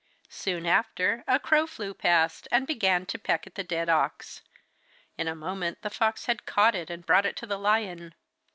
Soon 0.31 0.65
after 0.65 1.23
a 1.27 1.37
crow 1.37 1.67
flew 1.67 1.93
past, 1.93 2.47
and 2.51 2.65
began 2.65 3.05
to 3.05 3.19
peck 3.19 3.45
at 3.45 3.53
the 3.53 3.63
dead 3.63 3.87
ox. 3.87 4.41
In 5.15 5.27
a 5.27 5.35
moment 5.35 5.83
the 5.83 5.91
fox 5.91 6.25
had 6.25 6.47
caught 6.47 6.73
it 6.73 6.89
and 6.89 7.05
brought 7.05 7.27
it 7.27 7.35
to 7.35 7.45
the 7.45 7.59
lion. 7.59 8.15